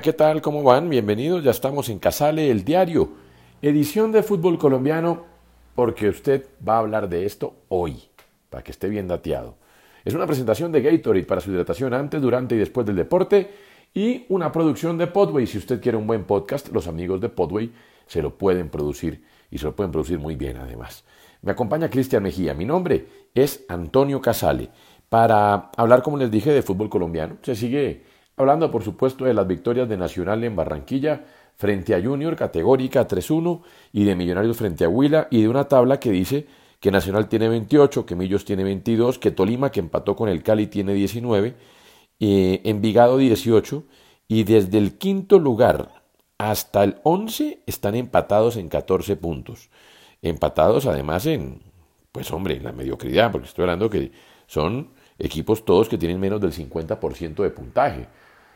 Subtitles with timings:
[0.00, 0.40] ¿qué tal?
[0.40, 0.88] ¿Cómo van?
[0.88, 3.08] Bienvenidos, ya estamos en Casale, el diario,
[3.60, 5.24] edición de fútbol colombiano,
[5.74, 8.04] porque usted va a hablar de esto hoy,
[8.48, 9.56] para que esté bien dateado.
[10.04, 13.50] Es una presentación de Gatorade para su hidratación antes, durante y después del deporte
[13.92, 15.48] y una producción de Podway.
[15.48, 17.72] Si usted quiere un buen podcast, los amigos de Podway
[18.06, 21.04] se lo pueden producir y se lo pueden producir muy bien además.
[21.42, 22.54] Me acompaña Cristian Mejía.
[22.54, 24.70] Mi nombre es Antonio Casale
[25.08, 27.38] para hablar, como les dije, de fútbol colombiano.
[27.42, 28.04] Se sigue
[28.38, 31.24] Hablando, por supuesto, de las victorias de Nacional en Barranquilla
[31.56, 35.98] frente a Junior, categórica 3-1, y de Millonarios frente a Huila, y de una tabla
[35.98, 36.46] que dice
[36.78, 40.68] que Nacional tiene 28, que Millos tiene 22, que Tolima, que empató con el Cali,
[40.68, 41.56] tiene 19,
[42.20, 43.82] eh, Envigado 18,
[44.28, 45.90] y desde el quinto lugar
[46.38, 49.68] hasta el 11 están empatados en 14 puntos.
[50.22, 51.60] Empatados además en,
[52.12, 54.12] pues hombre, en la mediocridad, porque estoy hablando que
[54.46, 58.06] son equipos todos que tienen menos del 50% de puntaje.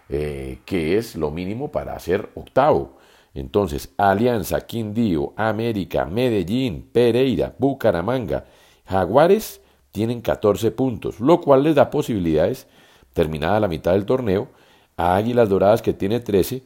[0.08, 2.98] Eh, que es lo mínimo para ser octavo.
[3.34, 8.44] Entonces, Alianza, Quindío, América, Medellín, Pereira, Bucaramanga,
[8.84, 12.66] Jaguares tienen 14 puntos, lo cual les da posibilidades,
[13.12, 14.48] terminada la mitad del torneo,
[14.96, 16.62] a Águilas Doradas que tiene 13,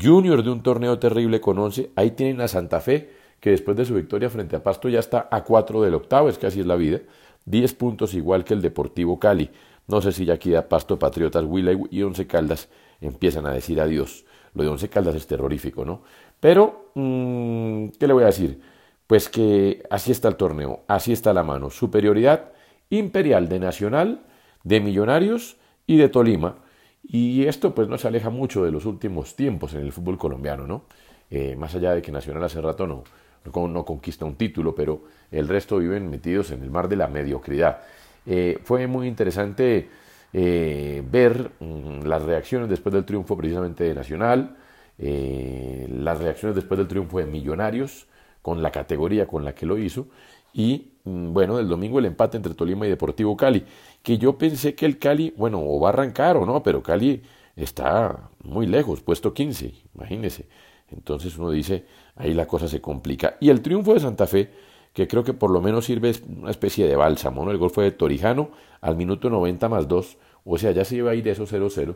[0.00, 3.10] Junior de un torneo terrible con 11, ahí tienen a Santa Fe,
[3.40, 6.38] que después de su victoria frente a Pasto ya está a 4 del octavo, es
[6.38, 7.00] que así es la vida,
[7.50, 9.50] 10 puntos igual que el Deportivo Cali.
[9.86, 12.68] No sé si ya queda Pasto, Patriotas, Huila y Once Caldas
[13.00, 14.24] empiezan a decir adiós.
[14.54, 16.02] Lo de Once Caldas es terrorífico, ¿no?
[16.40, 18.60] Pero, mm, ¿qué le voy a decir?
[19.06, 21.70] Pues que así está el torneo, así está la mano.
[21.70, 22.52] Superioridad
[22.90, 24.22] imperial de Nacional,
[24.64, 25.56] de Millonarios
[25.86, 26.56] y de Tolima.
[27.02, 30.66] Y esto pues no se aleja mucho de los últimos tiempos en el fútbol colombiano,
[30.66, 30.84] ¿no?
[31.30, 33.04] Eh, más allá de que Nacional hace rato no,
[33.44, 37.80] no, conquista un título, pero el resto viven metidos en el mar de la mediocridad.
[38.26, 39.88] Eh, fue muy interesante
[40.32, 44.56] eh, ver mm, las reacciones después del triunfo precisamente de Nacional,
[44.98, 48.06] eh, las reacciones después del triunfo de Millonarios,
[48.42, 50.08] con la categoría con la que lo hizo,
[50.52, 53.64] y mm, bueno, del domingo el empate entre Tolima y Deportivo Cali,
[54.02, 57.22] que yo pensé que el Cali, bueno, o va a arrancar o no, pero Cali
[57.56, 60.46] está muy lejos, puesto 15, imagínese.
[60.90, 61.84] Entonces uno dice,
[62.16, 63.36] ahí la cosa se complica.
[63.40, 64.50] Y el triunfo de Santa Fe,
[64.92, 67.50] que creo que por lo menos sirve una especie de bálsamo, ¿no?
[67.50, 68.50] El gol fue de Torijano
[68.80, 71.94] al minuto 90 más 2, o sea, ya se iba a ir eso 0-0,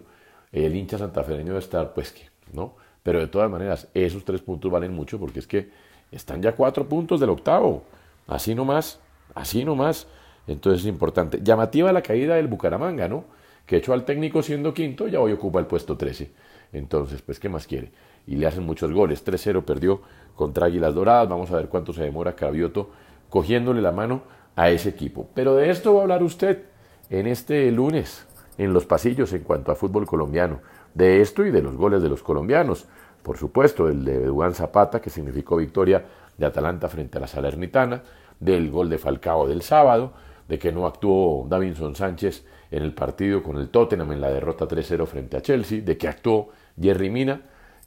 [0.53, 2.77] el hincha santafereño debe estar, pues que, ¿no?
[3.03, 5.71] Pero de todas maneras, esos tres puntos valen mucho porque es que
[6.11, 7.85] están ya cuatro puntos del octavo,
[8.27, 9.01] así nomás,
[9.35, 10.07] así nomás,
[10.47, 11.41] entonces es importante.
[11.43, 13.25] Llamativa la caída del Bucaramanga, ¿no?
[13.67, 16.31] Que echó al técnico siendo quinto, ya hoy ocupa el puesto 13.
[16.73, 17.93] Entonces, pues, ¿qué más quiere?
[18.27, 19.25] Y le hacen muchos goles.
[19.25, 20.01] 3-0 perdió
[20.37, 21.29] contra Águilas Doradas.
[21.29, 22.91] Vamos a ver cuánto se demora Cravioto
[23.29, 24.23] cogiéndole la mano
[24.57, 25.29] a ese equipo.
[25.35, 26.65] Pero de esto va a hablar usted
[27.11, 28.27] en este lunes
[28.59, 30.61] en los pasillos en cuanto a fútbol colombiano.
[30.95, 32.87] De esto y de los goles de los colombianos.
[33.23, 36.05] Por supuesto, el de Juan Zapata, que significó victoria
[36.37, 38.03] de Atalanta frente a la Salernitana,
[38.39, 40.13] del gol de Falcao del sábado,
[40.49, 44.67] de que no actuó Davinson Sánchez en el partido con el Tottenham en la derrota
[44.67, 46.51] 3-0 frente a Chelsea, de que actuó
[46.81, 47.43] Jerry Mina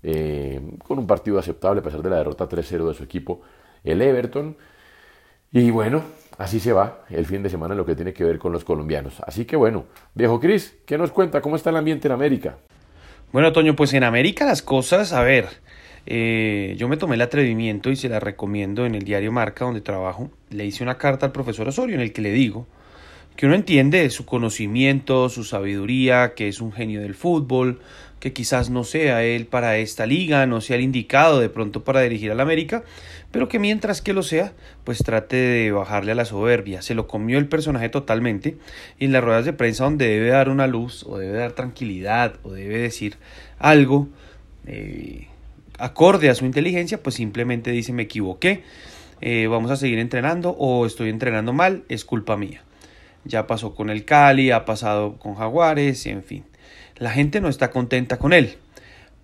[0.08, 3.42] eh, con un partido aceptable a pesar de la derrota 3-0 de su equipo,
[3.84, 4.56] el Everton.
[5.52, 6.04] Y bueno,
[6.38, 8.64] así se va el fin de semana en lo que tiene que ver con los
[8.64, 9.20] colombianos.
[9.26, 11.42] Así que bueno, viejo Cris, ¿qué nos cuenta?
[11.42, 12.58] ¿Cómo está el ambiente en América?
[13.32, 15.48] Bueno, Toño, pues en América las cosas, a ver,
[16.06, 19.82] eh, yo me tomé el atrevimiento y se la recomiendo en el diario Marca, donde
[19.82, 20.30] trabajo.
[20.52, 22.68] Le hice una carta al profesor Osorio en el que le digo
[23.36, 27.80] que uno entiende su conocimiento, su sabiduría, que es un genio del fútbol,
[28.20, 32.02] que quizás no sea él para esta liga, no sea el indicado de pronto para
[32.02, 32.84] dirigir al América,
[33.32, 34.54] pero que mientras que lo sea,
[34.84, 36.82] pues trate de bajarle a la soberbia.
[36.82, 38.58] Se lo comió el personaje totalmente
[38.98, 42.36] y en las ruedas de prensa donde debe dar una luz o debe dar tranquilidad
[42.44, 43.18] o debe decir
[43.60, 44.08] algo
[44.66, 45.28] eh,
[45.78, 48.64] acorde a su inteligencia, pues simplemente dice me equivoqué,
[49.22, 52.65] eh, vamos a seguir entrenando o estoy entrenando mal, es culpa mía.
[53.26, 56.46] Ya pasó con el Cali, ha pasado con Jaguares, en fin.
[56.98, 58.58] La gente no está contenta con él.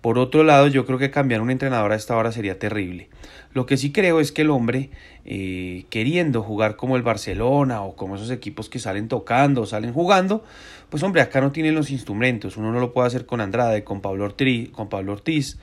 [0.02, 3.08] Por otro lado, yo creo que cambiar un entrenador a esta hora sería terrible.
[3.54, 4.90] Lo que sí creo es que el hombre,
[5.24, 10.44] eh, queriendo jugar como el Barcelona o como esos equipos que salen tocando salen jugando,
[10.90, 12.56] pues hombre, acá no tienen los instrumentos.
[12.56, 15.58] Uno no lo puede hacer con Andrade, con Pablo Ortiz, con, Pablo Ortiz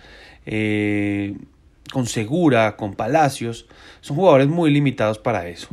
[0.46, 1.36] eh,
[1.92, 3.68] con Segura, con Palacios.
[4.00, 5.68] Son jugadores muy limitados para eso.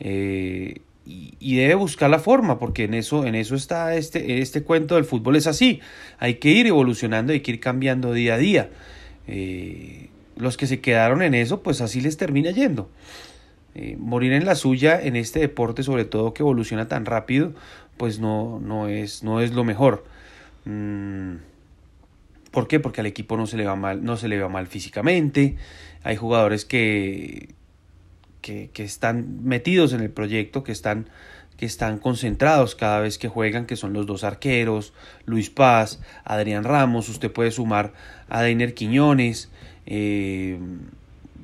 [0.00, 4.94] Eh, y, debe buscar la forma, porque en eso, en eso está este, este cuento
[4.94, 5.80] del fútbol, es así.
[6.18, 8.70] Hay que ir evolucionando, hay que ir cambiando día a día.
[9.26, 12.88] Eh, los que se quedaron en eso, pues así les termina yendo.
[13.74, 17.52] Eh, morir en la suya en este deporte, sobre todo que evoluciona tan rápido,
[17.96, 20.04] pues no, no, es, no es lo mejor.
[20.64, 21.36] Mm,
[22.50, 22.80] ¿Por qué?
[22.80, 25.56] Porque al equipo no se le va mal, no se le va mal físicamente.
[26.04, 27.54] Hay jugadores que
[28.42, 31.08] que, están metidos en el proyecto, que están,
[31.56, 34.92] que están concentrados cada vez que juegan, que son los dos arqueros,
[35.24, 37.92] Luis Paz, Adrián Ramos, usted puede sumar
[38.28, 39.48] a Deiner Quiñones,
[39.86, 40.58] eh,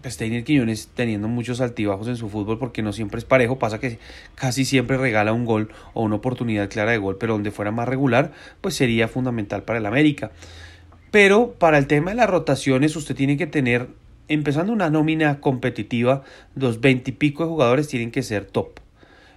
[0.03, 3.79] pues Deiner Quiñones teniendo muchos altibajos en su fútbol porque no siempre es parejo, pasa
[3.79, 3.99] que
[4.35, 7.89] casi siempre regala un gol o una oportunidad clara de gol, pero donde fuera más
[7.89, 10.33] regular, pues sería fundamental para el América.
[11.11, 13.89] Pero para el tema de las rotaciones usted tiene que tener
[14.29, 16.23] empezando una nómina competitiva,
[16.55, 18.81] los veintipico de jugadores tienen que ser top.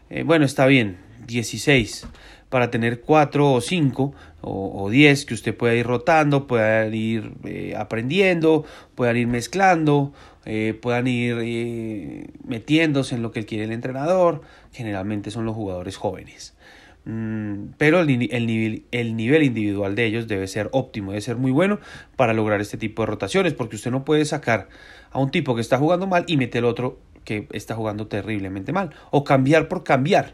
[0.10, 0.98] Eh, bueno, está bien,
[1.28, 2.08] 16
[2.50, 7.76] para tener cuatro o cinco o, diez que usted pueda ir rotando, pueda ir eh,
[7.78, 10.12] aprendiendo, puedan ir mezclando,
[10.46, 14.42] eh, puedan ir metiéndose en lo que quiere el entrenador.
[14.74, 16.54] Generalmente son los jugadores jóvenes.
[17.04, 21.52] Mm, pero el, nivel, el nivel individual de ellos debe ser óptimo, debe ser muy
[21.52, 21.80] bueno
[22.16, 24.70] para lograr este tipo de rotaciones, porque usted no puede sacar
[25.12, 28.92] a un tipo que está jugando mal y meter otro que está jugando terriblemente mal,
[29.12, 30.34] o cambiar por cambiar.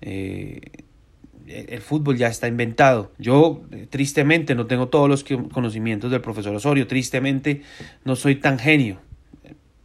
[0.00, 0.60] Eh,
[1.46, 3.12] el fútbol ya está inventado.
[3.18, 7.62] Yo, eh, tristemente, no tengo todos los conocimientos del profesor Osorio, tristemente,
[8.04, 8.98] no soy tan genio.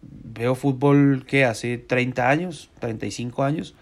[0.02, 3.76] Veo fútbol que hace 30 años, 35 años,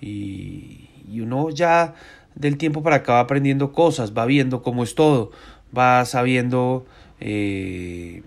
[0.00, 1.94] y, y uno ya
[2.34, 5.30] del tiempo para acá va aprendiendo cosas, va viendo cómo es todo,
[5.76, 6.86] va sabiendo,
[7.20, 8.22] eh,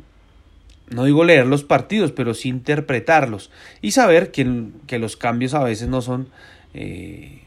[0.89, 3.51] no digo leer los partidos, pero sí interpretarlos
[3.81, 6.27] y saber que, que los cambios a veces no son
[6.73, 7.43] eh,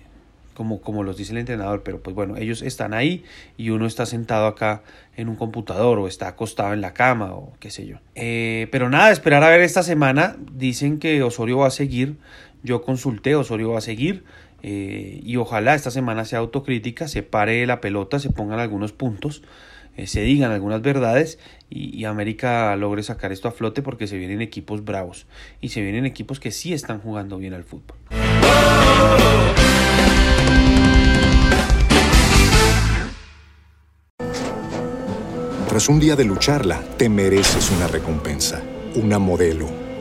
[0.57, 3.25] como, como los dice el entrenador, pero pues bueno, ellos están ahí
[3.57, 4.83] y uno está sentado acá
[5.17, 7.99] en un computador o está acostado en la cama o qué sé yo.
[8.15, 12.17] Eh, pero nada, esperar a ver esta semana, dicen que Osorio va a seguir,
[12.63, 14.25] yo consulté, Osorio va a seguir.
[14.63, 19.43] Eh, y ojalá esta semana sea autocrítica, se pare la pelota, se pongan algunos puntos,
[19.97, 21.39] eh, se digan algunas verdades
[21.71, 25.27] y, América logre sacar esto a flote porque se vienen equipos bravos
[25.61, 27.97] y se vienen equipos que sí están jugando bien al fútbol.
[35.69, 38.63] Tras un día de lucharla, te mereces una recompensa,
[38.95, 39.86] una modelo